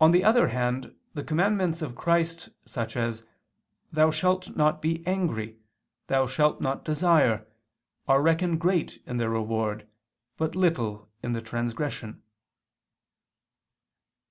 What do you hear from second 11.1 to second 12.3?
in the transgression."